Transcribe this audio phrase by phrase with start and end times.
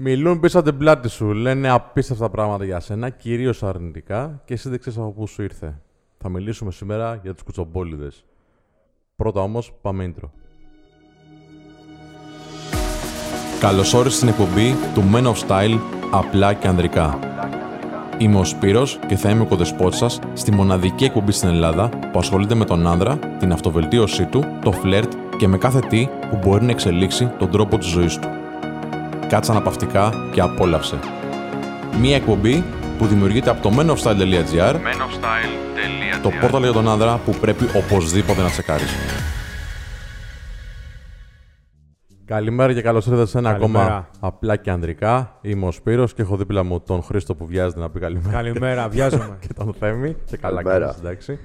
[0.00, 4.68] Μιλούν πίσω από την πλάτη σου, λένε απίστευτα πράγματα για σένα, κυρίως αρνητικά, και εσύ
[4.68, 5.80] δεν ξέρεις από πού σου ήρθε.
[6.18, 8.24] Θα μιλήσουμε σήμερα για τους κουτσομπόλιδες.
[9.16, 10.28] Πρώτα όμως, πάμε intro.
[13.60, 15.78] Καλώς όρισες στην εκπομπή του Men of Style
[16.10, 17.18] απλά και ανδρικά.
[18.18, 22.18] Είμαι ο Σπύρος και θα είμαι ο κοδεσπότης σας στη μοναδική εκπομπή στην Ελλάδα που
[22.18, 26.64] ασχολείται με τον άνδρα, την αυτοβελτίωσή του, το φλερτ και με κάθε τι που μπορεί
[26.64, 28.37] να εξελίξει τον τρόπο της ζωής του.
[29.28, 30.98] Κάτσε αναπαυτικά και απόλαυσε.
[32.00, 32.64] Μία εκπομπή
[32.98, 34.74] που δημιουργείται από το menofstyle.gr
[36.22, 38.90] το πόρταλ για τον άνδρα που πρέπει οπωσδήποτε να τσεκάρεις.
[42.24, 43.84] Καλημέρα και καλώς ήρθατε σε ένα Καλημέρα.
[43.84, 45.38] ακόμα απλά και ανδρικά.
[45.42, 48.30] Είμαι ο Σπύρος και έχω δίπλα μου τον Χρήστο που βιάζεται να πει καλημέρα.
[48.30, 49.38] Καλημέρα, βιάζομαι.
[49.46, 50.16] και τον Θέμη.
[50.24, 50.84] Και καλά Καλημέρα.
[50.84, 51.38] κάνεις, εντάξει.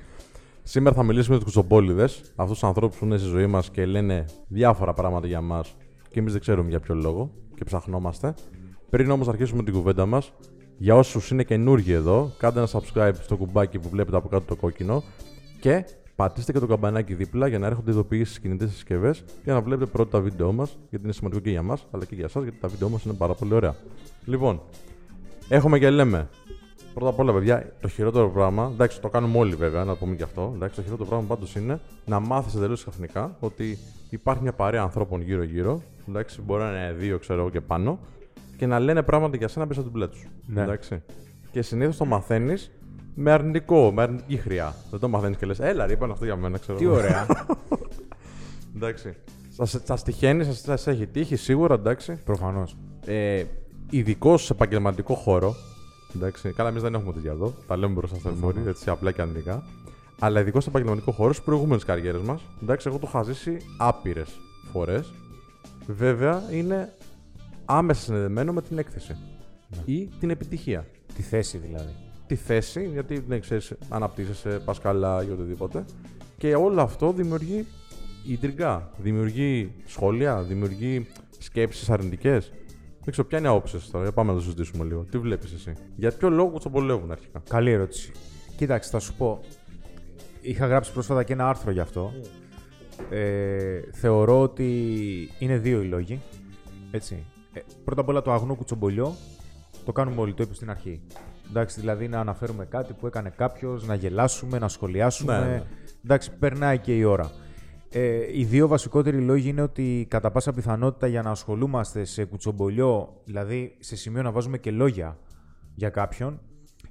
[0.63, 2.03] Σήμερα θα μιλήσουμε για τους κουτσομπόλιδε,
[2.35, 5.75] αυτούς τους ανθρώπους που είναι στη ζωή μας και λένε διάφορα πράγματα για μας
[6.09, 7.31] και εμείς δεν ξέρουμε για ποιο λόγο
[7.63, 8.33] και ψαχνόμαστε.
[8.89, 10.33] Πριν όμως αρχίσουμε την κουβέντα μας,
[10.77, 14.55] για όσους είναι καινούργοι εδώ, κάντε ένα subscribe στο κουμπάκι που βλέπετε από κάτω το
[14.55, 15.03] κόκκινο
[15.59, 19.61] και πατήστε και το καμπανάκι δίπλα για να έρχονται ειδοποιήσεις στις κινητές συσκευές για να
[19.61, 22.41] βλέπετε πρώτα τα βίντεο μας, γιατί είναι σημαντικό και για μας, αλλά και για εσά,
[22.41, 23.75] γιατί τα βίντεο μας είναι πάρα πολύ ωραία.
[24.25, 24.61] Λοιπόν,
[25.49, 26.29] έχουμε και λέμε.
[26.93, 30.23] Πρώτα απ' όλα, παιδιά, το χειρότερο πράγμα, εντάξει, το κάνουμε όλοι βέβαια, να πούμε και
[30.23, 30.51] αυτό.
[30.55, 33.77] Εντάξει, το χειρότερο πράγμα πάντως είναι να μάθεις εντελώς ξαφνικά ότι
[34.09, 35.81] υπάρχει μια παρέα ανθρώπων γύρω-γύρω.
[36.09, 37.99] Εντάξει, μπορεί να είναι δύο, ξέρω εγώ και πάνω,
[38.57, 40.27] και να λένε πράγματα για σένα πίσω από την πλάτη σου.
[40.45, 40.61] Ναι.
[40.61, 41.01] Εντάξει.
[41.51, 42.71] Και συνήθως το μαθαίνεις
[43.15, 44.75] με αρνητικό, με αρνητική χρειά.
[44.91, 46.93] Δεν το μαθαίνεις και λες, Έλα, ρε, είπαν αυτό για μένα, ξέρω Τι εγώ».
[46.93, 47.25] ωραία.
[48.75, 49.15] Εντάξει.
[49.83, 52.19] Σας τυχαίνει, σας έχει τύχει σίγουρα, εντάξει.
[52.23, 52.77] Προφανώς.
[53.05, 53.43] Ε,
[53.89, 55.55] Ειδικό σε επαγγελματικό χώρο.
[56.15, 57.53] Εντάξει, καλά, εμείς δεν έχουμε τέτοια εδώ.
[57.67, 59.63] Τα λέμε μπροστά στα μόρι, έτσι απλά και ανδρικά.
[60.19, 64.29] Αλλά ειδικό σε επαγγελματικό χώρο, στις προηγούμενες καριέρες μας, εντάξει, εγώ το είχα ζήσει άπειρες
[64.71, 65.13] φορές.
[65.87, 66.93] Βέβαια, είναι
[67.65, 69.15] άμεσα συνδεδεμένο με την έκθεση
[69.85, 70.87] ή την επιτυχία.
[71.15, 71.95] Τη θέση δηλαδή.
[72.27, 75.85] Τη θέση, γιατί δεν ξέρεις, αναπτύσσεσαι, πας καλά ή οτιδήποτε.
[76.37, 77.65] Και όλο αυτό δημιουργεί
[78.27, 78.91] ιντριγκά.
[78.97, 81.07] Δημιουργεί σχόλια, δημιουργεί
[81.37, 82.51] σκέψεις αρνητικές.
[83.03, 84.03] Δεν ξέρω, ποια είναι η άποψη σας τώρα.
[84.03, 85.03] Για πάμε να το συζητήσουμε λίγο.
[85.03, 88.11] Τι βλέπεις εσύ; Για ποιο λόγο κουτσομπολεύουν αρχικά; Καλή ερώτηση.
[88.55, 89.39] Κοίταξε, θα σου πω.
[90.41, 92.11] Είχα γράψει πρόσφατα και ένα άρθρο γι' αυτό.
[93.09, 94.89] Ε, θεωρώ ότι
[95.39, 96.21] είναι δύο οι λόγοι.
[96.91, 97.25] Έτσι.
[97.53, 99.15] Ε, πρώτα απ' όλα το αγνό κουτσομπολιό
[99.85, 101.01] το κάνουμε όλοι, το είπε στην αρχή.
[101.49, 105.39] Εντάξει, δηλαδή να αναφέρουμε κάτι που έκανε κάποιος, να γελάσουμε, να σχολιάσουμε.
[105.39, 105.63] Ναι, ναι.
[106.03, 107.31] Εντάξει, περνάει και η ώρα.
[107.95, 113.21] Ε, οι δύο βασικότεροι λόγοι είναι ότι κατά πάσα πιθανότητα για να ασχολούμαστε σε κουτσομπολιό,
[113.25, 115.17] δηλαδή σε σημείο να βάζουμε και λόγια
[115.75, 116.41] για κάποιον,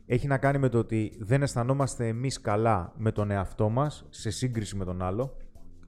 [0.07, 4.31] έχει να κάνει με το ότι δεν αισθανόμαστε εμείς καλά με τον εαυτό μας σε
[4.31, 5.37] σύγκριση με τον άλλο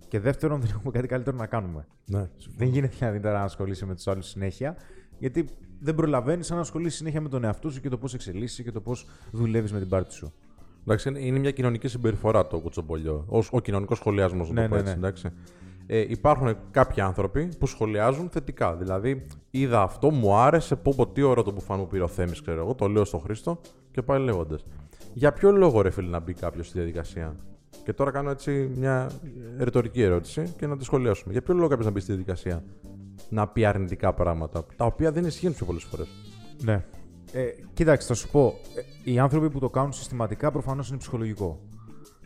[0.09, 1.87] και δεύτερον δεν έχουμε κάτι καλύτερο να κάνουμε.
[2.07, 2.31] Ναι.
[2.57, 4.77] Δεν γίνεται δηλαδή τώρα να ασχολείσαι με τους άλλους συνέχεια
[5.19, 5.45] γιατί
[5.81, 8.81] δεν προλαβαίνεις αν ασχολείσαι συνέχεια με τον εαυτό σου και το πώς εξελίσσεσαι και το
[8.81, 10.33] πώς δουλεύεις με την πάρτη σου.
[10.87, 13.25] Εντάξει, είναι- είναι μια κοινωνική συμπεριφορά το κουτσομπολιό.
[13.28, 14.93] Ο, ο κοινωνικός σχολιασμός, να Ναι, το πω ναι, έτσι.
[14.93, 14.99] ναι.
[14.99, 15.31] Εντάξει.
[15.87, 18.77] Ε, υπάρχουν κάποιοι άνθρωποι που σχολιάζουν θετικά.
[18.77, 22.41] Δηλαδή, είδα αυτό, μου άρεσε, πω πω τι ωραίο το μπουφάν μου πήρε ο Θέμης,
[22.43, 24.65] ξέρω εγώ, το λέω στον Χρήστο και πάει λέγοντας.
[25.12, 27.37] Για ποιο λόγο ρε φίλε να μπει κάποιος στη διαδικασία;
[27.84, 29.11] Και τώρα κάνω έτσι μια
[29.59, 31.33] ρητορική ερώτηση και να τη σχολιάσουμε.
[31.33, 32.65] Για ποιο λόγο κάποιος να μπει στη διαδικασία;
[33.28, 36.06] Να πει αρνητικά πράγματα, τα οποία δεν ισχύουν πιο πολλές φορές.
[36.62, 36.84] Ναι.
[37.37, 38.55] Ε, κοίταξε, θα σου πω.
[39.05, 41.61] ε, Οι άνθρωποι που το κάνουν συστηματικά προφανώς είναι ψυχολογικό.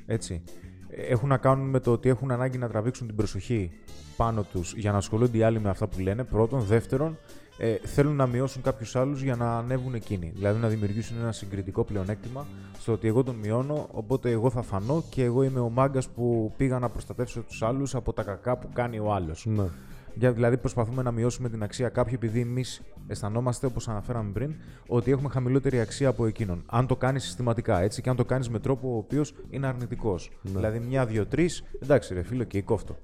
[0.06, 0.42] Έτσι.
[0.88, 3.70] Ε, Έχουν να κάνουν με το ότι έχουν ανάγκη να τραβήξουν την προσοχή
[4.16, 6.24] πάνω τους για να ασχολούνται οι άλλοι με αυτά που λένε.
[6.24, 6.60] Πρώτον.
[6.60, 7.18] Δεύτερον,
[7.58, 10.32] ε, θέλουν να μειώσουν κάποιους άλλους για να ανέβουν εκείνοι.
[10.34, 12.47] Δηλαδή να δημιουργήσουν ένα συγκριτικό πλεονέκτημα
[12.78, 16.52] στο ότι εγώ τον μειώνω, οπότε εγώ θα φανώ και εγώ είμαι ο μάγκας που
[16.56, 19.47] πήγα να προστατεύσω τους άλλους από τα κακά που κάνει ο άλλος.
[19.47, 19.64] Ναι.
[20.18, 24.54] Για, δηλαδή, προσπαθούμε να μειώσουμε την αξία κάποιου επειδή εμείς αισθανόμαστε, όπως αναφέραμε πριν,
[24.86, 26.62] ότι έχουμε χαμηλότερη αξία από εκείνον.
[26.66, 30.30] Αν το κάνεις συστηματικά έτσι και αν το κάνεις με τρόπο ο οποίος είναι αρνητικός.
[30.42, 32.98] Δηλαδή, μια, δύο, τρεις, εντάξει, ρε φίλο, και η κόφτο.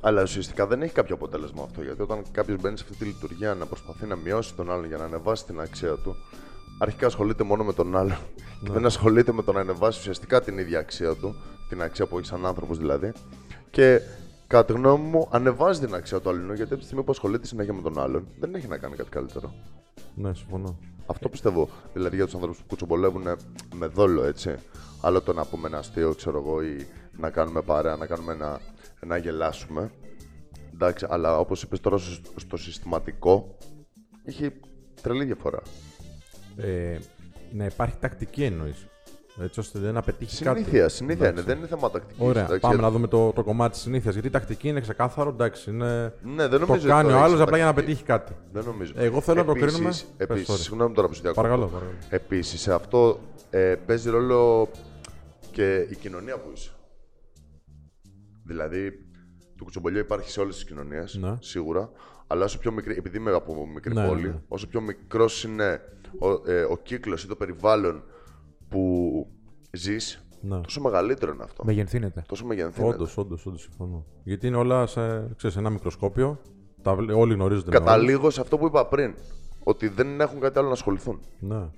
[0.00, 1.82] Αλλά ουσιαστικά δεν έχει κάποιο αποτέλεσμα αυτό.
[1.82, 4.96] Γιατί όταν κάποιος μπαίνει σε αυτή τη λειτουργία να προσπαθεί να μειώσει τον άλλον για
[4.96, 6.16] να ανεβάσει την αξία του,
[6.78, 8.18] αρχικά ασχολείται μόνο με τον άλλον
[8.64, 11.34] και δεν ασχολείται με το να ανεβάσει ουσιαστικά την ίδια αξία του,
[11.68, 13.12] την αξία που έχει σαν άνθρωπος δηλαδή.
[13.70, 14.00] Και
[14.50, 17.46] κατά τη γνώμη μου, ανεβάζει την αξία του άλλου γιατί από τη στιγμή που ασχολείται
[17.46, 19.54] συνέχεια με τον άλλον, δεν έχει να κάνει κάτι καλύτερο.
[20.14, 20.78] ναι, συμφωνώ.
[21.06, 21.68] Αυτό πιστεύω.
[21.92, 23.22] Δηλαδή για τους ανθρώπους που κουτσομπολεύουν
[23.74, 24.54] με δόλο, έτσι.
[25.00, 26.86] Άλλο το να πούμε ένα αστείο, ξέρω εγώ, ή
[27.16, 28.60] να κάνουμε παρέα, να κάνουμε να,
[29.06, 29.90] να γελάσουμε.
[30.72, 33.56] Εντάξει, αλλά όπως είπες τώρα στο, στο συστηματικό,
[34.24, 34.52] έχει
[35.02, 35.62] τρελή διαφορά.
[36.56, 36.98] Ε,
[37.52, 38.86] να υπάρχει τακτική εννοείς.
[39.42, 40.58] Έτσι ώστε να πετύχει κάτι.
[40.58, 41.48] Συνήθεια, συνήθεια είναι, Εντάξει.
[41.48, 42.22] δεν είναι θέμα τακτικής.
[42.26, 42.58] Ωραία.
[42.60, 44.12] Πάμε να δούμε το, το κομμάτι της συνήθειας.
[44.12, 45.28] Γιατί η τακτική είναι ξεκάθαρο.
[45.30, 46.14] Εντάξει, είναι...
[46.22, 47.86] Ναι, δεν το νομίζω κάνει ότι ο το άλλος έχεις απλά για να τακτική.
[47.96, 48.32] πετύχει κάτι.
[48.52, 48.92] Δεν νομίζω.
[48.96, 49.84] Εγώ θέλω να το κρίνουμε.
[49.84, 50.56] Πες, Επίση, sorry.
[50.58, 51.42] συγγνώμη τώρα που σε διακόπτω.
[51.48, 51.98] Παρακαλώ, παρακαλώ.
[52.08, 53.20] Επίσης, σε αυτό
[53.50, 54.68] ε, παίζει ρόλο
[55.50, 56.70] και η κοινωνία που είσαι.
[58.44, 58.90] Δηλαδή,
[59.56, 61.36] το κουτσομπολιό υπάρχει σε όλες τις κοινωνίες, Ναι.
[61.40, 61.90] σίγουρα.
[62.26, 64.40] Αλλά όσο πιο μικρή, επειδή είμαι από μικρή Ναι, πόλη, ναι, ναι.
[64.48, 65.80] όσο πιο μικρός είναι
[66.18, 68.02] ο, ε, ο κύκλος ή το περιβάλλον
[68.70, 69.26] που
[69.72, 70.60] ζεις, Ναι.
[70.60, 71.64] τόσο μεγαλύτερο είναι αυτό.
[71.64, 72.22] Μεγενθύνεται.
[72.28, 72.94] Τόσο μεγενθύνεται.
[72.94, 74.04] Όντως, όντως, όντως συμφωνώ.
[74.24, 76.38] Γιατί είναι όλα σε ξέρεις, ένα μικροσκόπιο.
[76.82, 77.70] Τα, βλέ- όλοι γνωρίζονται.
[77.70, 77.88] με όλους.
[77.90, 79.14] Καταλήγω σε αυτό που είπα πριν.
[79.64, 81.20] Ότι δεν έχουν κάτι άλλο να ασχοληθούν.
[81.38, 81.68] Ναι.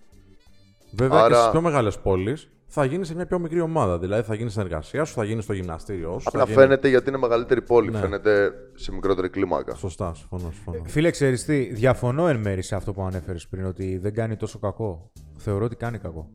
[0.93, 3.99] Βέβαια και Άρα- στις πιο μεγάλες πόλεις θα γίνεις σε μια πιο μικρή ομάδα.
[3.99, 6.29] Δηλαδή θα γίνεις στην εργασία σου, θα γίνεις στο γυμναστήριό σου.
[6.29, 6.61] Απλά θα γίνει...
[6.61, 7.91] φαίνεται γιατί είναι μεγαλύτερη πόλη.
[7.91, 7.99] Ναι.
[7.99, 9.75] Φαίνεται σε μικρότερη κλίμακα.
[9.75, 10.51] Σωστά, συμφωνώ.
[10.55, 10.83] συμφωνώ.
[10.87, 14.59] Φίλε, ξέρεις τι, διαφωνώ εν μέρη σε αυτό που ανέφερες πριν, ότι δεν κάνει τόσο
[14.59, 15.11] κακό.
[15.37, 16.31] Θεωρώ ότι κάνει κακό.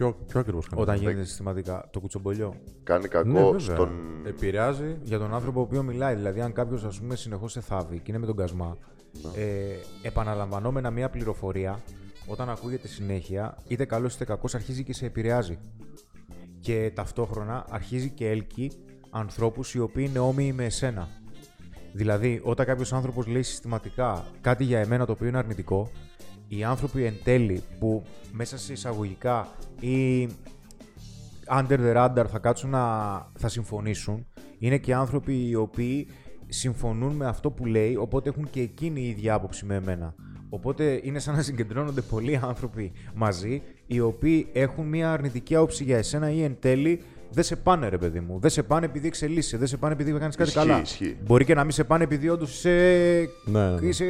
[0.00, 0.82] Ποιο, ποιο ακριβώς κάνει.
[0.82, 2.54] Όταν γίνεται συστηματικά το κουτσομπολιό.
[2.82, 3.58] Κάνει κακό Ναι, βέβαια.
[3.58, 3.90] στον.
[4.26, 4.96] Επηρεάζει.
[5.02, 6.14] Για τον άνθρωπο ο οποίος μιλάει.
[6.14, 8.76] Δηλαδή, αν κάποιος ας πούμε συνεχώς σε θάβει και είναι με τον κασμά,
[9.12, 9.42] Ναι.
[9.42, 11.82] ε, επαναλαμβανόμενα μία πληροφορία,
[12.26, 15.58] όταν ακούγεται συνέχεια, είτε καλός είτε κακός, αρχίζει και σε επηρεάζει.
[16.60, 18.70] Και ταυτόχρονα αρχίζει και έλκει
[19.10, 21.08] ανθρώπους οι οποίοι είναι όμοιοι με εσένα.
[21.92, 25.90] Δηλαδή, όταν κάποιος άνθρωπος λέει συστηματικά κάτι για εμένα το οποίο είναι αρνητικό,
[26.52, 28.02] οι άνθρωποι εν τέλει που
[28.32, 29.48] μέσα σε εισαγωγικά
[29.80, 30.28] ή
[31.58, 32.86] under the radar θα κάτσουν να
[33.38, 34.26] θα συμφωνήσουν,
[34.58, 36.08] είναι και άνθρωποι οι οποίοι
[36.48, 40.14] συμφωνούν με αυτό που λέει, οπότε έχουν και εκείνη η ίδια άποψη με εμένα.
[40.48, 45.98] Οπότε είναι σαν να συγκεντρώνονται πολλοί άνθρωποι μαζί, οι οποίοι έχουν μια αρνητική άποψη για
[45.98, 47.02] εσένα ή εν τέλει
[47.32, 48.38] δεν σε πάνε, ρε παιδί μου.
[48.40, 50.80] Δεν σε πάνε επειδή εξελίσσεσαι, δεν σε πάνε επειδή κάνει κάτι Ισχύει, καλά.
[50.80, 51.16] ισχύει.
[51.24, 52.70] Μπορεί και να μην σε πάνε επειδή όντως είσαι,
[53.44, 53.86] Ναι, ναι, ναι.
[53.86, 54.04] είσαι,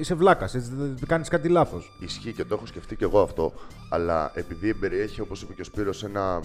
[0.00, 1.96] είσαι βλάκας, δεν κάνεις κάτι λάθος.
[2.00, 3.52] Ισχύει και το έχω σκεφτεί και εγώ αυτό.
[3.90, 6.40] Αλλά επειδή περιέχει, όπως είπε και ο Σπύρος, ένα,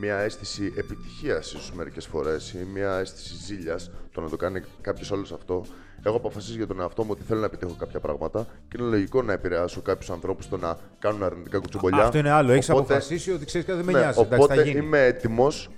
[0.00, 5.12] μια αίσθηση επιτυχίας ίσως μερικές φορές ή μια αίσθηση ζήλιας, το να το κάνει κάποιος
[5.12, 5.64] άλλος αυτό.
[6.06, 9.22] Έχω αποφασίσει για τον εαυτό μου ότι θέλω να επιτύχω κάποια πράγματα και είναι λογικό
[9.22, 12.02] να επηρεάσω κάποιους ανθρώπους στο να κάνουν αρνητικά κουτσομπολιά.
[12.04, 12.52] Αυτό είναι άλλο.
[12.52, 14.20] Έχεις Οπότε- αποφασίσει ότι ξέρεις κάτι δεν με Ναι, νοιάζει.
[14.20, 14.84] Εντάξει, οπότε θα γίνει.
[14.86, 15.68] είμαι έτοιμος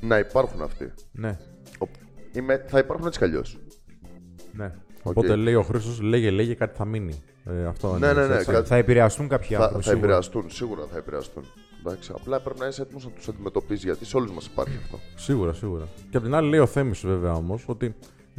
[0.00, 0.92] να υπάρχουν αυτοί.
[1.12, 1.38] Ναι,
[1.78, 1.86] Ο-
[2.32, 3.58] Είμαι, θα υπάρχουν έτσι κι αλλιώς.
[4.52, 4.72] ναι.
[5.02, 5.38] Οπότε Οκ.
[5.38, 7.22] λέει ο Χρήστος, λέγε, λέγε κάτι θα μείνει.
[7.44, 8.50] Ε, αυτό Ναι, είναι, ναι, ναι, έτσι.
[8.50, 9.84] κάτι- Θα επηρεαστούν κάποιοι Θα, άνθρωποι.
[9.84, 10.06] θα σίγουρα.
[10.06, 11.44] επηρεαστούν, σίγουρα θα επηρεαστούν.
[11.80, 14.98] Εντάξει, απλά πρέπει να είσαι έτοιμος να τους αντιμετωπίσει γιατί σε όλους μας υπάρχει αυτό.
[15.16, 15.84] Σίγουρα, σίγουρα.
[16.10, 17.94] Και απ' την άλλη λέει ο Θέμης βέβαια όμως ότι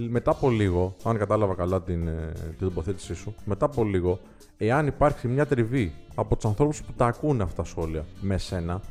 [0.08, 4.20] μετά από λίγο, αν κατάλαβα καλά την, ε, την τοποθέτησή σου, μετά από λίγο,
[4.58, 8.82] εάν υπάρξει μια τριβή από τους ανθρώπους που τα ακούνε αυτά τα σχόλια με σένα,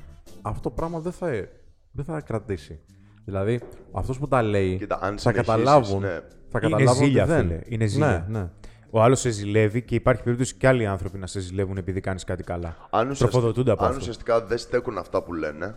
[0.42, 1.50] αυτό το πράγμα δεν θα, ε,
[1.92, 2.80] δεν θα κρατήσει.
[3.24, 3.60] Δηλαδή,
[3.92, 6.00] αυτός που τα λέει Κοίτα, αν θα συνεχίσεις, καταλάβουν.
[6.00, 6.20] ναι.
[6.50, 7.42] Θα Είναι καταλάβουν ζήλια, ότι δεν.
[7.46, 7.60] φίλε.
[7.68, 8.26] Είναι ζήλια.
[8.28, 8.48] Ναι, ναι.
[8.90, 12.24] Ο άλλος σε ζηλεύει και υπάρχει περίπτωση και άλλοι άνθρωποι να σε ζηλεύουν επειδή κάνεις
[12.24, 12.76] κάτι καλά.
[12.90, 14.00] Αν, ουσιαστικά- Τροφοδοτούνται από αν αυτό.
[14.00, 15.76] ουσιαστικά δεν στέκουν αυτά που λένε,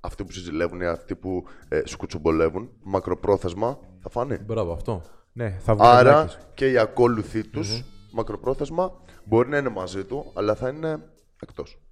[0.00, 4.38] αυτοί που σε ζηλεύουν ή αυτοί που ε, σου κουτσομπολεύουν, μακροπρόθεσμα θα φανεί.
[4.38, 5.02] Μπράβο, αυτό.
[5.32, 6.38] Ναι, θα βγουν Άρα βλάκες.
[6.54, 8.92] και οι ακόλουθοί τους, μακροπρόθεσμα,
[9.24, 10.98] μπορεί να είναι μαζί του, αλλά θα είναι
[11.42, 11.82] εκτός.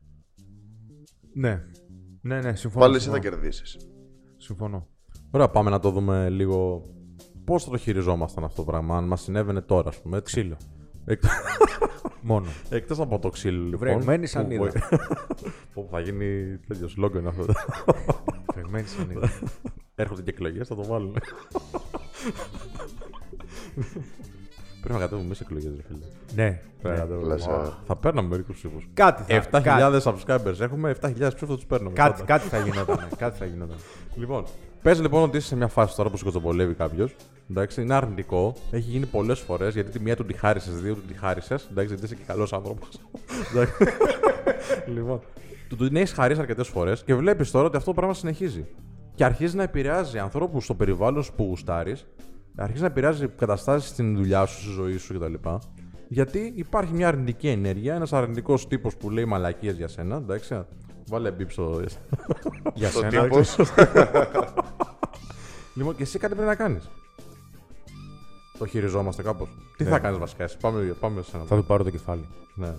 [1.35, 1.63] Ναι.
[2.21, 2.85] Ναι, ναι, συμφωνώ.
[2.85, 3.35] Πάλι εσύ θα συμφωνώ.
[3.37, 3.77] κερδίσεις.
[4.37, 4.87] συμφωνώ.
[5.31, 6.83] Ωραία, πάμε να το δούμε λίγο.
[7.45, 10.17] Πώς θα το χειριζόμασταν αυτό το πράγμα, αν μας συνέβαινε τώρα, ας πούμε.
[10.17, 10.35] Έτσι.
[10.41, 10.57] Ξύλο.
[11.05, 11.23] Εκ...
[12.21, 12.47] Μόνο.
[12.71, 13.79] Εκτός από το ξύλο, λοιπόν.
[13.79, 14.73] Βρεγμένη που- σανίδα.
[15.75, 17.45] Που θα γίνει τέτοιο σλόγκαν αυτό.
[18.55, 19.29] Βρεγμένη σανίδα.
[19.95, 21.21] Έρχονται και εκλογές, θα το βάλουμε.
[24.81, 25.99] Πρέπει να κατέβουμε μέσα εκλογές, ρε φίλε.
[26.35, 26.61] ναι.
[26.83, 27.09] Πρέπει να ναι.
[27.09, 27.27] κατέβουμε.
[27.35, 27.73] Λες, Α, ε.
[27.87, 28.89] Θα παίρναμε μερικούς ψήφους.
[28.95, 31.93] Κάτι θα, 7.000 subscribers έχουμε, 7.000 ψήφους θα τους παίρνουμε.
[31.95, 32.25] κάτι, πάντα.
[32.25, 33.09] κάτι θα γινόταν.
[33.17, 33.77] κάτι θα γινόταν.
[34.15, 34.45] Λοιπόν,
[34.83, 37.15] πες λοιπόν ότι είσαι σε μια φάση τώρα που σου κοτσομπολεύει κάποιος.
[37.51, 38.55] Εντάξει, είναι αρνητικό.
[38.71, 41.69] Έχει γίνει πολλές φορές γιατί τη μία του τη χάρισες, δύο του τη χάρισες.
[41.71, 42.89] Εντάξει, γιατί είσαι και καλός άνθρωπος.
[44.95, 45.21] λοιπόν,
[45.69, 48.67] του την έχεις χαρίσει αρκετές φορές και βλέπεις τώρα ότι αυτό το πράγμα συνεχίζει.
[49.23, 52.07] Και αρχίζει να επηρεάζει ανθρώπους στο περιβάλλον σου που γουστάρεις,
[52.57, 55.35] αρχίζει να επηρεάζει καταστάσεις στην δουλειά σου, στη ζωή σου κτλ.
[56.09, 60.17] Γιατί υπάρχει μια αρνητική ενέργεια, ένας αρνητικός τύπος που λέει μαλακίες για σένα.
[60.17, 60.63] Εντάξει,
[61.09, 61.83] βάλε μπίπ στο.
[62.75, 63.23] Για Το σένα.
[63.23, 63.57] τύπος.
[65.75, 66.91] Λοιπόν, και εσύ κάτι πρέπει να κάνεις.
[68.59, 69.49] Το χειριζόμαστε κάπως.
[69.77, 69.91] Τι Ναι.
[69.91, 70.57] θα κάνεις βασικά, εσύ.
[70.61, 71.45] Πάμε, πάμε σε ένα.
[71.45, 72.27] Θα του πάρω το κεφάλι.
[72.55, 72.75] Ναι.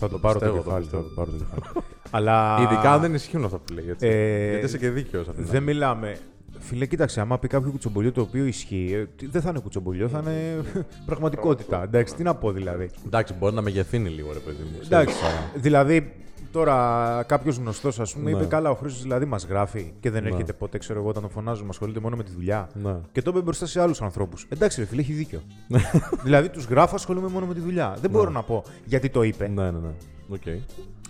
[0.00, 0.84] Θα το πάρω το πιστεύω, το κεφάλι.
[0.84, 1.02] Θα πιστεύω.
[1.02, 1.84] το πάρω το κεφάλι.
[2.10, 2.58] Αλλά.
[2.60, 4.08] Ειδικά αν δεν ισχύουν αυτά που λέγεται.
[4.08, 5.42] Ε, Γιατί είσαι και δίκαιος αυτή.
[5.42, 6.16] Δεν μιλάμε.
[6.58, 10.08] Φίλε, κοίταξε, άμα πει κάποιο κουτσομπολιό το οποίο ισχύει, ε, τι- δεν θα είναι κουτσομπολιό,
[10.08, 10.62] θα είναι
[11.06, 11.82] πραγματικότητα.
[11.82, 12.90] Εντάξει, τι να πω δηλαδή.
[13.06, 14.78] Εντάξει, μπορεί να μεγεθύνει λίγο, ρε παιδί μου.
[14.84, 15.14] Εντάξει,
[15.54, 16.12] δηλαδή
[16.52, 18.36] τώρα κάποιος γνωστός, ας πούμε, Ναι.
[18.36, 20.28] είπε καλά, ο Χρήστος δηλαδή μας γράφει και δεν Ναι.
[20.28, 22.68] έρχεται ποτέ, ξέρω εγώ, όταν τον φωνάζουμε, ασχολείται μόνο με τη δουλειά.
[22.82, 22.96] Ναι.
[23.12, 24.46] Και το είπε μπροστά σε άλλους ανθρώπους.
[24.48, 25.40] Εντάξει, ρε φίλε, έχει δίκιο.
[26.24, 27.96] δηλαδή τους γράφω, ασχολούμαι μόνο με τη δουλειά.
[28.00, 29.48] Δεν μπορώ να πω γιατί το είπε.
[29.48, 29.88] Ναι, ναι, ναι.
[30.28, 30.42] Οκ.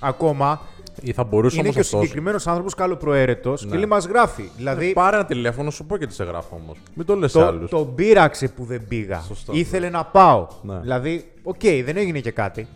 [0.02, 0.60] Ακόμα
[1.02, 2.00] Ή θα μπορούσε είναι όμως και ο αυτός.
[2.00, 3.76] συγκεκριμένος άνθρωπος καλοπροαίρετος και Ναι.
[3.76, 4.50] λέει μας γράφει.
[4.56, 6.78] Δηλαδή Πάρε ένα τηλέφωνο, σου πω και τι σε γράφω όμως.
[6.94, 7.70] Μην το λες σε το, άλλους.
[7.70, 9.20] τον πείραξε που δεν πήγα.
[9.20, 9.52] Σωστό.
[9.52, 10.46] Ήθελε να πάω.
[10.62, 10.78] Ναι.
[10.78, 12.66] Δηλαδή, οκ, δεν έγινε και κάτι.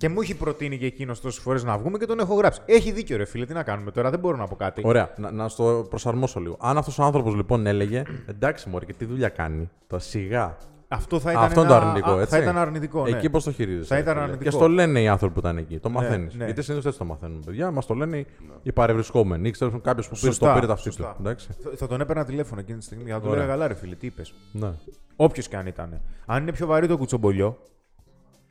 [0.00, 0.08] Ναι.
[0.08, 2.60] Και μου έχει προτείνει και εκείνος τόσες φορές να βγούμε και τον έχω γράψει.
[2.64, 4.82] Έχει δίκιο, ρε φίλε, τι να κάνουμε τώρα, δεν μπορώ να πω κάτι.
[4.84, 6.56] Ωραία, να, να στο προσαρμόσω λίγο.
[6.60, 9.70] Αν αυτός ο άνθρωπος λοιπόν έλεγε, εντάξει, Μωρή, και τι δουλειά κάνει.
[9.86, 10.56] Το σιγά.
[10.90, 12.34] Αυτό θα ήταν, Αυτό είναι το ένα- αρνητικό, α, έτσι.
[12.34, 13.02] Θα ήταν αρνητικό.
[13.08, 13.16] Ναι.
[13.16, 13.86] Εκεί πώς το χειρίζεσαι.
[13.86, 14.24] Θα ρε ήταν φίλε.
[14.24, 14.50] αρνητικό.
[14.50, 15.78] Και στο λένε οι άνθρωποι που ήταν εκεί.
[15.78, 16.34] Το μαθαίνεις.
[16.34, 16.44] ναι.
[16.44, 17.70] Γιατί συνήθως έτσι το μαθαίνουν, παιδιά.
[17.70, 18.26] Μας το λένε
[18.62, 19.48] οι παρευρισκόμενοι.
[19.48, 20.94] Ή ξέρουν κάποιος που πήρε, Σωστά, το πήρε ταυτί του.
[20.94, 21.16] σωστά.
[21.20, 21.48] Εντάξει.
[21.62, 23.10] Θα, θα τον έπαιρνα τηλέφωνο εκείνη τη στιγμή.
[23.10, 23.34] Θα του Ωραία.
[23.42, 24.34] έλεγα, καλά, ρε φίλε, τι είπες.
[24.52, 24.72] Ναι.
[25.16, 26.00] Όποιος και αν ήταν.
[26.26, 27.58] Αν είναι πιο βαρύ το κουτσομπολιό,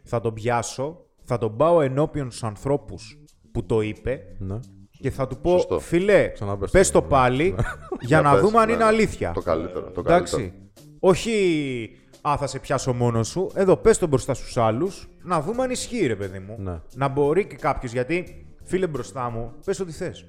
[0.03, 3.19] θα τον πιάσω, θα τον πάω ενώπιον στους ανθρώπους
[3.51, 4.59] που το είπε ναι.
[4.91, 5.79] και θα του πω, Σωστό.
[5.79, 7.01] φιλέ, Ξαναπες πες το.
[7.01, 7.65] το πάλι για
[7.99, 8.89] Για να πες, δούμε αν ναι, είναι ναι.
[8.89, 9.31] αλήθεια.
[9.31, 9.91] Το καλύτερο.
[9.91, 10.35] Το Εντάξει.
[10.35, 10.65] καλύτερο.
[10.99, 11.89] Όχι,
[12.21, 13.51] α, θα σε πιάσω μόνος σου.
[13.53, 16.55] Εδώ πες το μπροστά στους άλλους, να δούμε αν ισχύει, ρε παιδί μου.
[16.59, 16.81] Ναι.
[16.95, 20.27] Να μπορεί και κάποιος, γιατί φίλε μπροστά μου, πες ό,τι θες.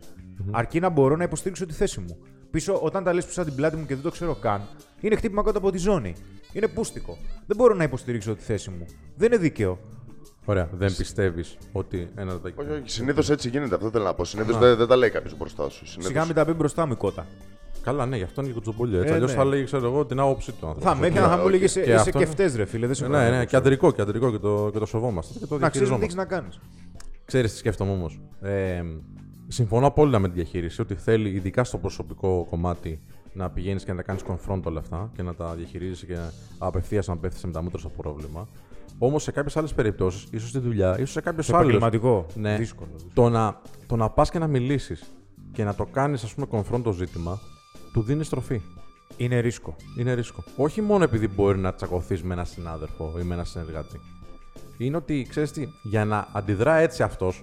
[0.51, 2.19] Αρκεί να μπορώ να υποστήριξω τη θέση μου.
[2.51, 4.69] Πίσω, όταν τα λες πίσω από την πλάτη μου και δεν το ξέρω καν,
[5.01, 6.15] είναι χτύπημα κάτω από τη ζώνη.
[6.53, 7.19] Είναι πούστικο.
[7.47, 8.85] Δεν μπορώ να υποστηρίξω τη θέση μου.
[9.17, 9.79] Δεν είναι δίκαιο.
[10.49, 10.69] Ωραία.
[10.73, 12.61] Δεν πιστεύεις ότι ένα λεπτάκι.
[12.61, 12.83] Όχι, όχι.
[12.85, 13.75] Συνήθως έτσι γίνεται.
[13.75, 14.25] Αυτό θέλω να πω.
[14.25, 15.87] Συνήθως δεν, δεν τα λέει κάποιος μπροστά σου.
[15.87, 16.05] Συνήθως...
[16.07, 17.27] Σιγά μην τα πει μπροστά μου η κότα.
[17.83, 18.99] Καλά, ναι, γι' αυτό είναι και κουτσομπολιό.
[19.01, 19.13] Έτσι.
[19.13, 19.37] Ε, Αλλιώς ναι.
[19.37, 20.67] θα λέει, ξέρω εγώ, την άποψή του.
[20.67, 20.93] άνθρωπος.
[20.93, 21.49] Θα με έπιανα, θα μου όχι.
[21.49, 22.87] έλεγε είσαι, Και είσαι αυτό- και φταίς, ρε φίλε.
[22.87, 23.57] Δεν σε Ναι, βγάζω ναι, έξω.
[23.59, 25.39] κεντρικό, κεντρικό και το, και το σεβόμαστε.
[25.39, 26.37] Και το Να ξέρεις τι έχεις διαχειριζόμαστε.
[26.37, 26.59] να κάνεις.
[27.25, 28.21] Ξέρεις τι σκέφτομαι όμως.
[28.41, 28.83] Ε,
[29.49, 33.01] συμφωνώ απόλυτα με τη διαχείριση ότι θέλει, ειδικά στο προσωπικό κομμάτι,
[33.33, 36.17] να πηγαίνεις και να τα κάνεις confront όλα αυτά και να τα διαχειρίζεσαι και
[36.59, 38.49] απευθείας να πέφτεις με τα μούτρα στο πρόβλημα.
[38.99, 41.61] Όμως σε κάποιες άλλες περιπτώσεις, ίσως στη δουλειά, ίσως σε κάποιες Σε άλλε.
[41.63, 42.27] επαγγελματικό.
[42.35, 42.91] Ναι, Δύσκολο.
[42.93, 43.13] δύσκολο.
[43.15, 45.03] το να, το να πας και να μιλήσεις
[45.53, 47.39] και να το κάνεις, ας πούμε, confront το ζήτημα,
[47.93, 48.61] του δίνεις τροφή.
[49.17, 49.77] Είναι ρίσκο.
[49.99, 50.45] Είναι ρίσκο.
[50.57, 54.01] Όχι μόνο επειδή μπορεί να τσακωθείς με έναν συνάδελφο ή με έναν συνεργάτη.
[54.79, 57.43] Είναι ότι, ξέρεις τι, για να αντιδρά έτσι αυτός,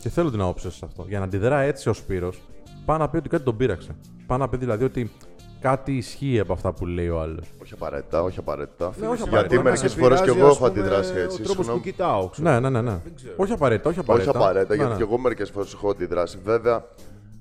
[0.00, 2.42] και θέλω την άποψή σου σε αυτό, για να αντιδρά έτσι ο Σπύρος,
[2.84, 3.96] πάει να πει ότι κάτι τον πείραξε.
[4.26, 5.10] Πάει να πει δηλαδή ότι
[5.68, 7.46] κάτι ισχύει από αυτά που λέει ο άλλος.
[7.62, 8.94] Όχι απαραίτητα, όχι απαραίτητα.
[9.00, 9.62] Ναι, όχι Γιατί απαραίτητα.
[9.62, 11.36] μερικές φορές και εγώ έχω αντιδράσει Ο έτσι.
[11.36, 11.80] τρόπο που Συγγνώμη.
[11.80, 12.28] κοιτάω.
[12.28, 12.50] ξέρω.
[12.50, 12.80] Ναι, ναι, ναι.
[12.80, 12.98] ναι.
[13.36, 14.38] Όχι απαραίτητα, όχι Όχι απαραίτητα.
[14.38, 14.98] απαραίτητα, Ναι, γιατί ναι.
[14.98, 16.38] και εγώ μερικές φορές έχω αντιδράσει.
[16.44, 16.84] Βέβαια,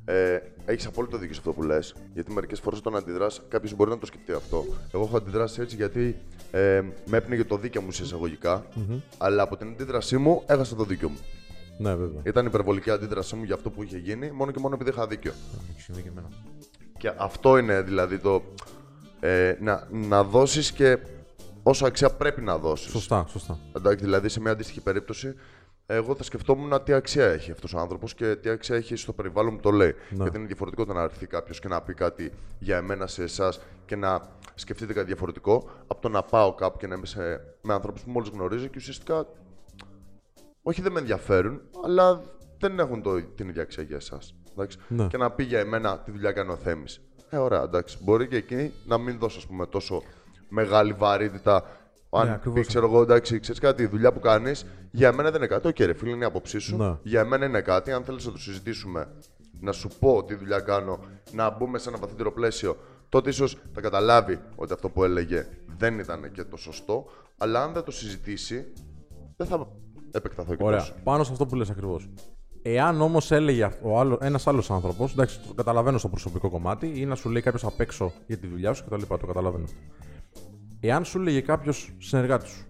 [0.06, 1.96] ε, έχεις απόλυτο δίκιο σε αυτό που λες.
[2.14, 4.66] Γιατί μερικές φορές όταν αντιδράς, κάποιος μπορεί να το σκεφτεί αυτό.
[4.94, 6.16] Εγώ έχω αντιδράσει έτσι γιατί
[6.52, 8.66] ε, με έπνιγε το δίκαιο μου σε εισαγωγικά,
[9.18, 11.18] αλλά από την αντίδρασή μου έχασα το δίκιο μου.
[11.78, 12.22] Ναι, βέβαια.
[12.24, 15.32] Ήταν υπερβολική αντίδρασή μου για αυτό που είχε γίνει, μόνο και μόνο επειδή είχα δίκιο.
[15.72, 16.28] Έχει συμβεί και εμένα.
[17.04, 18.44] Και αυτό είναι δηλαδή το.
[19.20, 20.98] Ε, να, να δώσεις και
[21.64, 22.92] όσο αξία πρέπει να δώσεις.
[22.92, 23.60] Σωστά, σωστά.
[23.76, 25.36] Εντάξει, δηλαδή σε μια αντίστοιχη περίπτωση,
[25.86, 29.56] εγώ θα σκεφτόμουν τι αξία έχει αυτός ο άνθρωπος και τι αξία έχει στο περιβάλλον
[29.56, 29.96] που το λέει.
[30.10, 33.60] Γιατί είναι διαφορετικό το να έρθει κάποιος και να πει κάτι για εμένα σε εσάς
[33.86, 34.22] και να
[34.56, 37.20] σκεφτείτε κάτι διαφορετικό, από το να πάω κάπου και να είμαι σε,
[37.62, 39.28] με ανθρώπους που μόλις γνωρίζω και ουσιαστικά.
[40.62, 42.22] Όχι, δεν με ενδιαφέρουν, αλλά
[42.68, 44.36] δεν έχουν το, την ίδια αξία για εσάς.
[44.88, 45.08] Ναι.
[45.08, 47.02] Και να πει για εμένα τι δουλειά κάνει ο Θέμης.
[47.30, 47.98] Ε, ωραία, εντάξει.
[48.02, 50.02] Μπορεί και εκεί να μην δώσω ας πούμε, τόσο
[50.50, 51.64] μεγάλη βαρύτητα.
[52.10, 52.68] Αν Ναι, πει, ακριβώς.
[52.68, 55.68] ξέρω εγώ, εντάξει, ξέρεις κάτι, η δουλειά που κάνεις, για μένα δεν είναι κάτι.
[55.68, 56.78] Οκ, ρε φίλε, είναι η άποψή σου.
[56.78, 56.98] Ναι.
[57.04, 57.92] Για μένα είναι κάτι.
[57.92, 59.08] Αν θέλεις να το συζητήσουμε,
[59.60, 61.00] να σου πω τι δουλειά κάνω,
[61.32, 62.78] να μπούμε σε ένα βαθύτερο πλαίσιο,
[63.10, 67.06] τότε ίσως θα καταλάβει ότι αυτό που έλεγε δεν ήταν και το σωστό.
[67.38, 68.74] Αλλά αν δεν το συζητήσει,
[69.38, 69.68] δεν θα
[70.12, 70.80] επεκταθώ και Ωραία.
[70.80, 70.94] τόσο.
[71.04, 72.10] Πάνω σε αυτό που λες ακριβώς.
[72.66, 77.06] Εάν όμως έλεγε ο άλλο, ένας άλλος άνθρωπος, εντάξει, το καταλαβαίνω στο προσωπικό κομμάτι, ή
[77.06, 79.02] να σου λέει κάποιος απ' έξω για τη δουλειά σου κτλ.
[79.08, 79.66] Το καταλαβαίνω.
[80.80, 82.66] Εάν σου έλεγε κάποιος συνεργάτης σου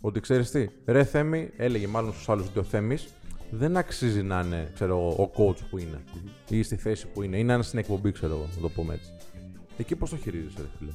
[0.00, 3.08] ότι ξέρεις τι, ρε Θέμη, έλεγε μάλλον στους άλλους ότι ο Θέμης
[3.50, 6.04] δεν αξίζει να είναι ξέρω, εγώ, ο coach που είναι
[6.48, 8.94] ή στη θέση που είναι, ή να είναι στην εκπομπή, ξέρω εγώ, να το πούμε
[8.94, 9.10] έτσι.
[9.76, 10.90] Εκεί πώς το χειρίζεσαι, ρε φίλε;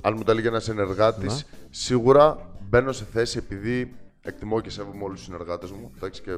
[0.00, 1.66] Αν μου τα έλεγε ένας συνεργάτης, Ναι.
[1.70, 5.90] σίγουρα μπαίνω σε θέση επειδή εκτιμώ και σέβομαι όλους τους συνεργάτες μου.
[5.96, 6.36] Εντάξει, και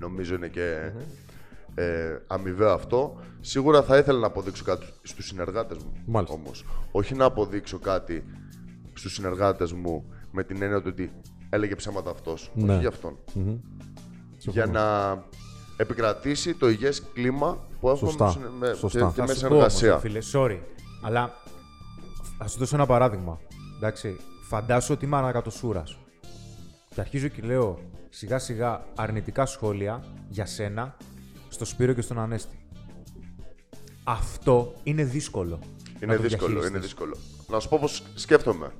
[0.00, 0.92] νομίζω είναι και
[1.74, 3.16] ε, αμοιβαίο αυτό.
[3.40, 5.92] Σίγουρα θα ήθελα να αποδείξω κάτι στους συνεργάτες μου.
[6.06, 6.34] Μάλιστα.
[6.34, 6.64] Όμως.
[6.90, 8.24] Όχι να αποδείξω κάτι
[8.94, 11.12] στους συνεργάτες μου με την έννοια του ότι
[11.50, 12.50] έλεγε ψέματα αυτός.
[12.54, 12.70] Ναι.
[12.72, 13.18] Όχι για αυτόν.
[14.38, 14.84] Για να
[15.76, 18.24] επικρατήσει το υγιές κλίμα που έχουμε Σωστά.
[18.24, 18.98] με, συνε- με, Σωστά.
[18.98, 19.92] και- και Θα με σου πω όμως, συνεργασία.
[19.92, 20.58] ρε φίλε, sorry.
[21.02, 21.32] Αλλά
[22.38, 23.38] θα σου δώσω ένα παράδειγμα.
[23.76, 24.16] Εντάξει,
[24.48, 25.98] φαντάσου ότι είμαι ανακατοσούρας.
[27.00, 27.78] Και αρχίζω και λέω
[28.08, 30.96] σιγά σιγά αρνητικά σχόλια για σένα
[31.48, 32.58] στο Σπύρο και στον Ανέστη.
[34.04, 35.58] Αυτό είναι δύσκολο.
[36.02, 36.82] Είναι να το δύσκολο, είναι διαχειριστείς.
[36.90, 37.16] δύσκολο.
[37.48, 38.70] Να σου πω πώς σκέφτομαι.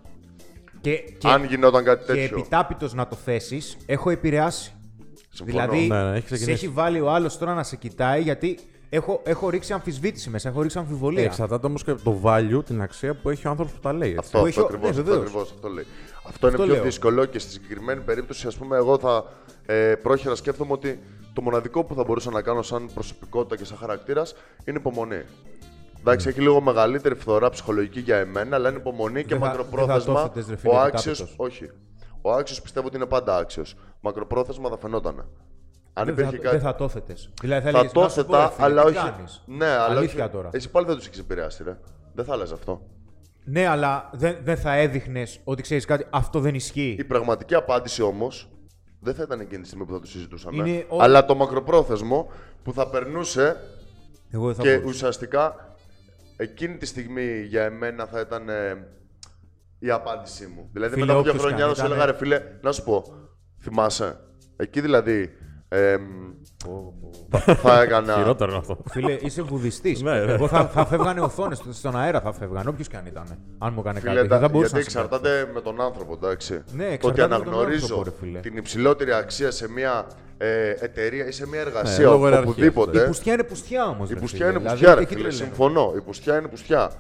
[0.81, 2.39] Και, και, Αν γινόταν κάτι και τέτοιο.
[2.39, 4.73] επιτάπητος να το θέσεις, έχω επηρεάσει.
[5.31, 5.61] Συμφωνώ.
[5.69, 6.65] Δηλαδή, Ναι, ναι, έχεις σε ξεκινήσει.
[6.65, 8.59] έχει βάλει ο άλλος τώρα να σε κοιτάει γιατί
[8.89, 11.23] έχω, έχω ρίξει αμφισβήτηση μέσα, έχω ρίξει αμφιβολία.
[11.25, 14.09] Εξαρτάται όμως και από το value, την αξία που έχει ο άνθρωπος που τα λέει.
[14.09, 14.19] Έτσι.
[14.21, 15.23] Αυτό, Που αυτό έχει ο- ακριβώς, ναι, αυτό βεβαίως.
[15.27, 15.87] ακριβώς, αυτό λέει.
[16.27, 16.83] Αυτό είναι Αυτό πιο λέω.
[16.83, 19.25] δύσκολο και στη συγκεκριμένη περίπτωση, ας πούμε, εγώ θα
[19.67, 23.77] ε, πρόχειρα σκέφτομαι ότι το μοναδικό που θα μπορούσα να κάνω σαν προσωπικότητα και σαν
[23.77, 24.35] χαρακτήρας
[24.65, 25.23] είναι υπομονή.
[26.01, 29.97] Εντάξει, έχει λίγο μεγαλύτερη φθορά ψυχολογική για εμένα, αλλά είναι υπομονή και Δεν θα- μακροπρόθεσμα.
[29.97, 31.13] δεν θα το έφτετες, ρε φίλε, ο και άξιο.
[31.13, 31.35] κάπιτος.
[31.37, 31.71] Όχι.
[32.23, 33.77] Ο άξιος πιστεύω ότι είναι πάντα άξιος.
[34.01, 35.15] Μακροπρόθεσμα θα φαινόταν.
[35.93, 36.57] Αν Δεν υπήρχε θα, κάτι.
[36.57, 37.31] δεν θα το έθετες.
[37.41, 39.11] Δηλαδή θα, Θα έλεγες, το «Να σου πω, ρε έθετα, φίλε, αλλά τι όχι.
[39.11, 39.43] κάνεις».
[39.47, 40.33] Ναι, αλλά Αλήθεια όχι.
[40.33, 40.49] τώρα.
[40.53, 41.79] Εσύ πάλι δεν τους έχεις επηρεάσει, ρε.
[42.15, 42.83] Δεν θα άλλαζε αυτό.
[43.45, 46.97] Ναι, αλλά δεν, δεν θα έδειχνες ότι ξέρεις κάτι, αυτό δεν ισχύει.
[46.99, 48.49] Η πραγματική απάντηση όμως
[49.01, 50.57] δεν θα ήταν εκείνη τη στιγμή που θα το συζητούσαμε.
[50.69, 52.31] Είναι όλο- Αλλά το μακροπρόθεσμο
[52.63, 53.57] που θα περνούσε
[54.31, 54.89] Εγώ δεν θα και μπορούσα.
[54.89, 55.75] ουσιαστικά
[56.37, 58.87] εκείνη τη στιγμή για εμένα θα ήταν ε,
[59.79, 60.69] η απάντησή μου.
[60.73, 62.43] Δηλαδή Φίλε, μετά από δύο όποιος χρόνια κι αν θα σου ήταν- έλεγα ρε φίλε,
[62.63, 63.05] να σου πω,
[63.63, 64.21] θυμάσαι.
[64.57, 65.31] Εκεί δηλαδή
[65.73, 66.03] εμ,
[67.63, 68.15] θα έκανα.
[68.15, 68.79] Χειρότερο είναι αυτό.
[68.91, 70.03] Φίλε, είσαι βουδιστής.
[70.03, 70.33] Ναι, ναι.
[70.33, 72.69] Εγώ θα, θα φεύγανε οθόνες στον αέρα, θα φεύγαν.
[72.69, 73.25] Όποιος και αν ήταν.
[73.59, 74.29] Αν μου έκανε Φίλε, κάτι.
[74.29, 75.17] τα- Δεν θα μπορούσα γιατί να συμπαθήσω.
[75.27, 76.53] εξαρτάται με τον άνθρωπο, εντάξει.
[76.73, 78.39] Ναι, το ότι εξαρτάται με τον αναγνωρίζω άνθρωπο, ρε φίλε.
[78.41, 80.07] την υψηλότερη αξία σε μια
[80.39, 83.03] ε, εταιρεία ή σε μια εργασία, λόγω ιεραρχίας, οπουδήποτε.
[83.03, 84.11] Η πουστιά είναι πουστιά όμως.
[84.11, 85.31] Η πουστιά είναι πουστιά, ρε φίλε.
[85.31, 85.93] Συμφωνώ.
[85.97, 86.91] Η πουστιά είναι πουστιά.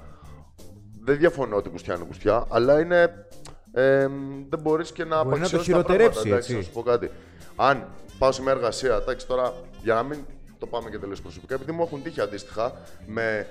[1.04, 3.26] Δεν διαφωνώ ότι η πουστιά είναι πουστιά, αλλά είναι.
[3.72, 4.06] Ε,
[4.48, 6.56] δεν μπορείς και να Μπορεί να το απαξιώσεις τα χειροτερέψει, πράγματα, εντάξει, έτσι.
[6.56, 7.10] Να σου πω κάτι.
[7.56, 7.84] Αν
[8.20, 10.24] πάω σε μια εργασία, εντάξει τώρα, για να μην
[10.58, 13.46] το πάμε και τελείως προσωπικά, επειδή μου έχουν τύχει αντίστοιχα με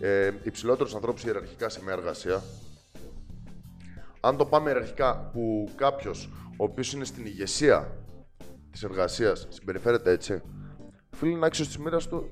[0.00, 2.42] ε, υψηλότερους ανθρώπους ιεραρχικά σε μια εργασία,
[4.20, 7.96] αν το πάμε ιεραρχικά που κάποιος ο οποίος είναι στην ηγεσία
[8.70, 10.42] της εργασίας συμπεριφέρεται έτσι,
[11.16, 12.30] φίλε είναι άξιος της μοίρας του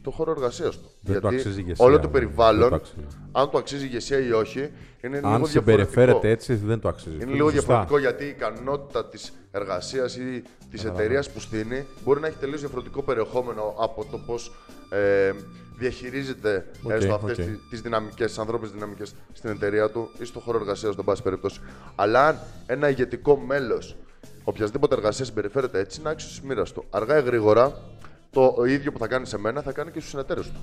[0.00, 0.90] στο χώρο εργασίας του.
[1.00, 2.12] Δεν το Γιατί αξίζει η ηγεσία, όλο το ναι.
[2.12, 3.06] Δεν περιβάλλον, το αξίζει.
[3.32, 4.58] αν το αξίζει η ηγεσία ή όχι,
[5.02, 5.46] είναι λίγο Αν διαφορετικό.
[5.46, 7.14] συμπεριφέρεται έτσι, δεν το αξίζει.
[7.16, 7.60] Είναι λίγο Σωστά.
[7.60, 12.60] διαφορετικό γιατί η ικανότητα της εργασίας ή της εταιρείας που στήνει μπορεί να έχει τελείως
[12.60, 14.52] διαφορετικό περιεχόμενο από το πώς
[14.90, 15.32] ε,
[15.78, 17.44] διαχειρίζεται Οκ, έστω αυτές οκ.
[17.44, 21.06] τις τις δυναμικές, τις ανθρώπινες δυναμικές στην εταιρεία του ή στο χώρο εργασίας του, εν
[21.06, 21.60] πάση περιπτώσει.
[21.94, 23.96] Αλλά αν ένα ηγετικό μέλος
[24.44, 26.84] οποιασδήποτε εργασίας συμπεριφέρεται έτσι, είναι άξιος τη μοίρα του.
[26.90, 27.72] Αργά ή γρήγορα,
[28.30, 30.60] το ίδιο που θα κάνει σε μένα θα κάνει και στους συνεταίρους του.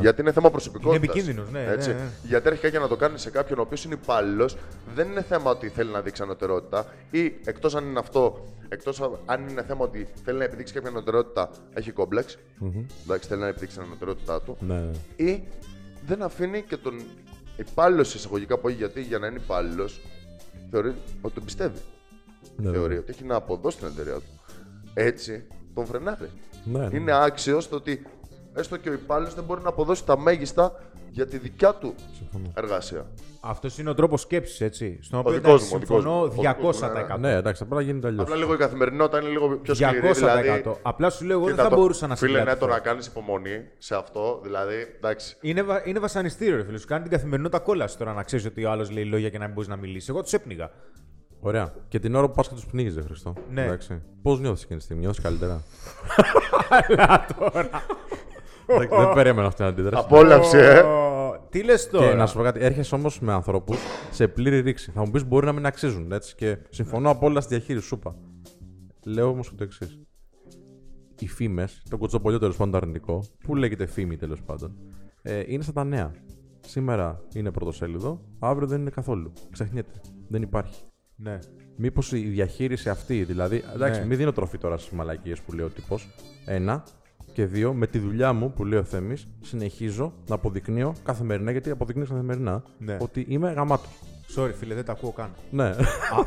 [0.00, 0.96] Γιατί είναι θέμα προσωπικότητας.
[0.96, 2.10] Είναι επικίνδυνος, ναι, ναι, ναι.
[2.22, 4.56] Γιατί αρχικά για να το κάνει σε κάποιον ο οποίος είναι υπάλληλος,
[4.94, 9.48] δεν είναι θέμα ότι θέλει να δείξει ανωτερότητα ή εκτός αν είναι αυτό, εκτός αν
[9.48, 12.38] είναι θέμα ότι θέλει να επιδείξει κάποια ανωτερότητα, έχει κόμπλεξ.
[13.04, 14.56] Εντάξει, θέλει να επιδείξει την ανωτερότητά του.
[14.60, 15.30] Ναι, ναι.
[15.30, 15.42] Ή
[16.06, 17.02] δεν αφήνει και τον
[17.56, 20.00] υπάλληλο σε εισαγωγικά που έχει γιατί για να είναι υπάλληλος,
[20.70, 21.78] θεωρεί ότι τον πιστεύει.
[22.56, 22.98] Ναι, θεωρεί ναι.
[22.98, 24.40] ότι έχει να αποδώσει την εταιρεία του.
[24.94, 25.44] Έτσι
[25.78, 26.30] τον φρενάρει.
[26.64, 26.96] Ναι, ναι.
[26.96, 28.06] Είναι άξιος στο ότι
[28.54, 30.72] έστω και ο υπάλληλος δεν μπορεί να αποδώσει τα μέγιστα
[31.10, 31.94] για τη δικιά του
[32.54, 33.06] εργασία.
[33.40, 34.98] Αυτός είναι ο τρόπος σκέψης, έτσι.
[35.02, 36.22] Στον οποίο δικός εντάξει, μου, ο δικός συμφωνώ μου.
[36.22, 37.18] Ο δικός μου, 200%.
[37.18, 38.22] Ναι, εντάξει, απλά γίνεται αλλιώς.
[38.22, 40.00] Απλά λίγο η καθημερινότητα είναι λίγο πιο σκληρή.
[40.00, 40.14] 200%.
[40.14, 42.66] Δηλαδή, Απλά σου λέω, εγώ δεν κοίτα θα το- μπορούσα να Φίλε, ναι, συγκρατηθώ.
[42.66, 45.36] το να κάνεις υπομονή σε αυτό, δηλαδή, εντάξει.
[45.40, 45.82] Είναι, βα...
[45.88, 46.78] είναι βασανιστήριο, ρε φίλε.
[46.78, 49.44] Σου κάνει την καθημερινότητα κόλαση τώρα να ξέρεις ότι ο άλλος λέει λόγια και να
[49.44, 50.08] μην μπορείς να μιλήσεις.
[50.08, 50.70] Εγώ τους έπνιγα.
[51.40, 51.72] Ωραία.
[51.88, 53.32] Και την ώρα που πα και τους πνίγει, δε Χριστό.
[53.50, 53.76] Ναι.
[54.22, 55.62] Πώς νιώθεις εκείνη τη στιγμή, νιώθεις καλύτερα;
[56.70, 57.70] Αλλά τώρα.
[58.66, 60.04] δεν περίμενα αυτή την αντίδραση.
[60.06, 60.80] Απόλαυσε, ε.
[60.80, 63.78] Ω, Τι λες τώρα; Και να σου πω κάτι, έρχεσαι όμως με ανθρώπους
[64.10, 64.90] σε πλήρη ρήξη.
[64.90, 66.34] Θα μου πεις μπορεί να μην αξίζουν έτσι.
[66.34, 68.16] Και συμφωνώ απόλυτα στη διαχείριση, σου είπα.
[69.04, 69.98] Λέω όμως το εξής.
[71.18, 74.76] Οι φήμες, το κοτσοπολιό τέλος πάντων το αρνητικό, που λέγεται φήμη τέλος πάντων,
[75.22, 76.10] ε, είναι σαν τα νέα.
[76.66, 79.32] Σήμερα είναι πρωτοσέλιδο, αύριο δεν είναι καθόλου.
[79.50, 79.92] Ξεχνιέται.
[80.28, 80.82] Δεν υπάρχει.
[81.20, 81.38] Ναι.
[81.76, 83.64] Μήπως η διαχείριση αυτή, δηλαδή.
[83.74, 84.06] Εντάξει, Ναι.
[84.06, 86.08] μην δίνω τροφή τώρα στις μαλακίες που λέει ο τύπος.
[86.44, 86.84] Ένα.
[87.32, 91.70] Και δύο, με τη δουλειά μου που λέει ο Θέμης, συνεχίζω να αποδεικνύω καθημερινά, γιατί
[91.70, 92.96] αποδεικνύω καθημερινά Ναι.
[93.00, 93.88] ότι είμαι γαμάτο.
[94.36, 95.30] Sorry, φίλε, δεν τα ακούω καν.
[95.50, 95.64] Ναι.
[95.64, 95.76] Α,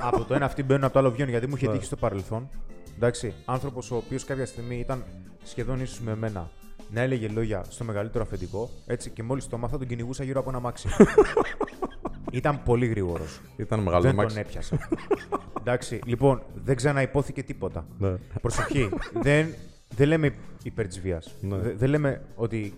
[0.01, 1.30] από το ένα αυτοί μπαίνουν, από το άλλο βγαίνουν.
[1.32, 1.71] Γιατί μου είχε Ναι.
[1.73, 2.49] τύχει στο παρελθόν.
[2.95, 5.04] Εντάξει, άνθρωπος ο οποίος κάποια στιγμή ήταν
[5.43, 6.49] σχεδόν ίσως με εμένα
[6.91, 8.69] να έλεγε λόγια στο μεγαλύτερο αφεντικό.
[8.86, 10.88] Έτσι, και μόλις το μάθα τον κυνηγούσα γύρω από ένα μάξι.
[12.32, 13.39] ήταν πολύ γρήγορος.
[13.58, 14.36] Ήταν μεγάλο Δεν μάξι.
[14.36, 14.78] τον έπιασα.
[15.60, 17.86] Εντάξει, λοιπόν, δεν ξαναυπόθηκε τίποτα.
[17.98, 18.13] Ναι.
[18.41, 18.89] Προσοχή.
[19.22, 19.48] δεν,
[19.96, 21.36] δεν λέμε υπέρ της βίας.
[21.41, 21.58] Ναι.
[21.58, 22.74] δεν λέμε ότι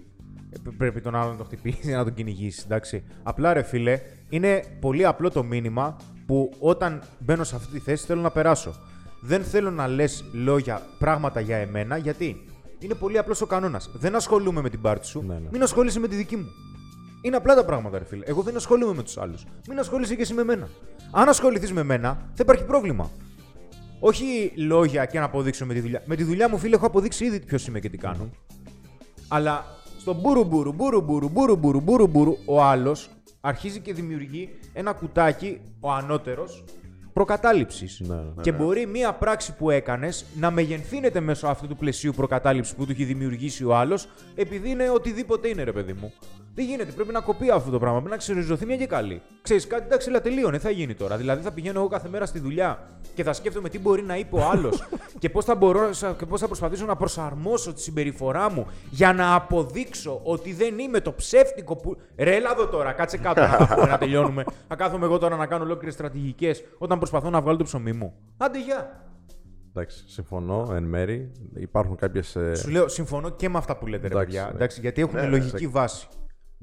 [0.78, 2.62] πρέπει τον άλλον να το χτυπήσει να τον κυνηγήσει.
[2.66, 3.04] Εντάξει.
[3.24, 8.06] Απλά ρε φίλε, είναι πολύ απλό το μήνυμα που όταν μπαίνω σε αυτή τη θέση
[8.06, 8.74] θέλω να περάσω.
[9.22, 12.46] Δεν θέλω να λες λόγια, πράγματα για εμένα, γιατί
[12.80, 13.89] είναι πολύ απλός ο κανόνας.
[13.94, 15.48] Δεν ασχολούμαι με την πάρτι σου, Ναι, ναι.
[15.52, 16.46] μην ασχολείσαι με τη δική μου.
[17.26, 18.24] Είναι απλά τα πράγματα, ρε φίλε.
[18.26, 19.46] Εγώ δεν ασχολούμαι με τους άλλους.
[19.68, 20.70] Μην ασχολείσαι και εσύ με μένα.
[21.12, 23.12] Αν ασχοληθείς με μένα, θα υπάρχει πρόβλημα.
[24.00, 26.02] Όχι λόγια και να αποδείξω με τη δουλειά.
[26.06, 28.30] Με τη δουλειά μου, φίλε, έχω αποδείξει ήδη ποιος είμαι και τι κάνω.
[29.28, 29.66] Αλλά
[29.98, 33.10] στο μπούρου μπούρου, μπούρου μπούρου, μπούρου μπούρου, μπούρου μπούρου, ο άλλος
[33.42, 36.64] αρχίζει και δημιουργεί ένα κουτάκι, ο ανώτερος,
[37.14, 38.00] προκατάληψης.
[38.00, 42.76] Ναι, ναι, και μπορεί μία πράξη που έκανες να μεγεθύνεται μέσω αυτού του πλαισίου προκατάληψης
[42.76, 46.14] που του έχει δημιουργήσει ο άλλος, επειδή είναι οτιδήποτε είναι, ρε παιδί μου.
[46.56, 46.92] Δεν γίνεται.
[46.92, 47.98] Πρέπει να κοπεί αυτό το πράγμα.
[47.98, 49.22] Πρέπει να ξεριζωθεί μια και καλή.
[49.42, 50.58] Ξέρεις κάτι, εντάξει, αλλά τελείωνε.
[50.58, 51.18] Θα γίνει τώρα.
[51.18, 54.36] Δηλαδή θα πηγαίνω εγώ κάθε μέρα στη δουλειά και θα σκέφτομαι τι μπορεί να είπε
[54.36, 54.84] ο άλλος
[55.20, 59.36] και πώς θα, μπορώ, και πώς θα προσπαθήσω να προσαρμόσω τη συμπεριφορά μου για να
[59.36, 61.98] αποδείξω ότι δεν είμαι το ψεύτικο που.
[62.18, 64.44] Ρε, έλα εδώ τώρα, κάτσε κάτω να, τα πούμε, να τελειώνουμε.
[64.68, 68.13] Θα κάθομαι εγώ τώρα να κάνω ολόκληρες στρατηγικές όταν προσπαθώ να βγάλω το ψωμί μου.
[68.38, 69.06] Άντε, γεια.
[69.70, 71.32] Εντάξει, συμφωνώ εν μέρη.
[71.56, 72.38] Υπάρχουν κάποιες.
[72.54, 74.44] Σου λέω, συμφωνώ και με αυτά που λέτε, ρε Εντάξει, παιδιά.
[74.50, 74.56] ναι.
[74.56, 76.08] Εντάξει, γιατί έχουν Ναι, ναι, λογική βάση.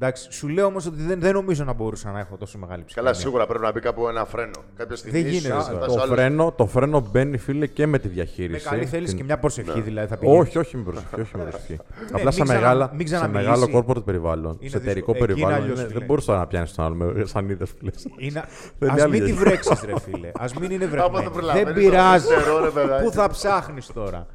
[0.02, 3.00] Εντάξει, σου λέω όμως ότι δεν, δεν νομίζω να μπορούσα να έχω τόσο μεγάλη ψυχή.
[3.00, 4.50] Καλά, σίγουρα πρέπει να μπει κάπου ένα φρένο.
[4.76, 5.20] Κάποια στιγμή.
[5.22, 5.80] Δεν γίνεται, ίσως βέβαια.
[5.80, 8.68] φτάσει Το ο άλλος- φρένο, το φρένο μπαίνει, φίλε, και με τη Με διαχείριση.
[8.68, 10.38] καλή θέληση Την- και μια προσευχή δηλαδή θα πηγαίνει.
[10.38, 11.20] Όχι, όχι με προσοχή.
[11.20, 11.78] Όχι με προσοχή.
[12.12, 13.48] Απλά μην σε, ξανα- μεγάλα, μην σε ξαναμιλήσει.
[13.50, 15.30] μεγάλο corporate περιβάλλον, Είναι σε εταιρικό δύσκολο.
[15.32, 15.98] Εκεί είναι περιβάλλον, αλλιώς, είναι- φίλε.
[15.98, 17.90] δεν μπορούσε να πιάνεις τον άλλο με σανίδε που λε.
[18.18, 18.44] Είναι...
[18.78, 19.38] Θέλει Α άλλη μην τη διαχείριση.
[19.44, 20.28] βρέξεις, ρε φίλε.
[20.28, 21.24] Α μην είναι Άμα βρεγμένη.
[21.24, 22.26] το προλαβαίνεις, Δεν το πειράζει.
[22.26, 23.04] ξέρω, ρε παιδάκι.
[23.04, 24.26] Πού θα ψάχνεις τώρα;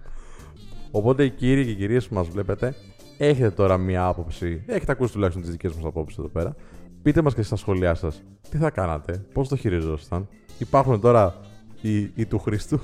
[0.91, 2.75] Οπότε οι κύριοι και οι κυρίες που μας βλέπετε,
[3.17, 4.63] έχετε τώρα μία άποψη.
[4.65, 6.56] Έχετε ακούσει τουλάχιστον τις δικές μας απόψεις εδώ πέρα.
[7.01, 10.28] Πείτε μας και στα σχόλιά σας τι θα κάνατε, πώς το χειριζόσασταν.
[10.58, 11.36] Υπάρχουν τώρα
[11.82, 12.80] οι, οι του Χρήστου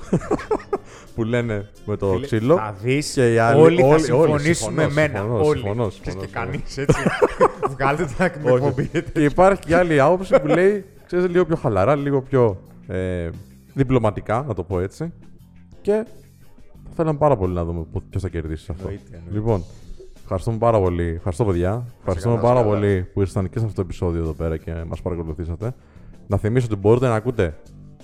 [1.14, 2.56] που λένε με το Φίλε, ξύλο.
[2.56, 3.12] Θα δεις.
[3.12, 5.18] και οι άλλοι- Όλοι θα όλοι- συμφωνήσουν όλοι, με μένα.
[5.18, 5.58] συμφωνώ, Όλοι.
[5.58, 6.46] συμφωνώ, Ξέρεις συμφωνώ, και συμφωνώ.
[6.52, 7.00] κανείς έτσι.
[7.74, 8.64] Βγάλτε την άκρη με Όχι.
[8.66, 8.88] εκπομπή.
[9.12, 13.28] και υπάρχει και άλλη άποψη που λέει, ξέρεις, λίγο πιο χαλαρά, λίγο πιο ε,
[13.74, 15.12] διπλωματικά, να το πω έτσι.
[15.80, 16.04] Και
[16.84, 18.88] θα θέλαμε πάρα πολύ να δούμε ποιος θα κερδίσει σε αυτό.
[18.88, 19.34] Εννοείται, εννοείται.
[19.34, 19.64] Λοιπόν,
[20.22, 21.12] ευχαριστούμε πάρα πολύ.
[21.16, 21.86] Ευχαριστώ, παιδιά.
[21.98, 22.74] Ευχαριστούμε καλά, πάρα καλά.
[22.74, 25.74] πολύ που ήσασταν και σε αυτό το επεισόδιο εδώ πέρα και μας παρακολουθήσατε.
[26.26, 27.56] Να θυμίσω ότι μπορείτε να ακούτε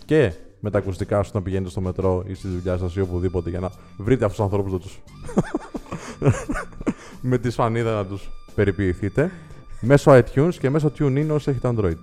[0.05, 3.51] και με τα ακουστικά σου να πηγαίνετε στο μετρό ή στη δουλειά σας ή οπουδήποτε
[3.51, 4.89] για να βρείτε αυτούς τους ανθρώπους να του.
[7.31, 9.31] με τη σφανίδα να τους περιποιηθείτε.
[9.81, 11.99] Μέσω iTunes και μέσω TuneIn όσοι έχετε Android.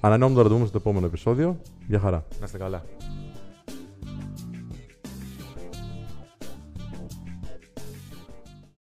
[0.00, 1.60] Ανανεώνουμε το ραντεβού μας στο επόμενο επεισόδιο.
[1.86, 2.24] Γεια χαρά.
[2.38, 2.82] Να είστε καλά.